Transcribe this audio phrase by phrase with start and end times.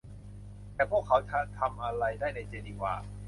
[0.73, 2.93] แต่พวกเขาจะทำอะไรได้ในเจนีวา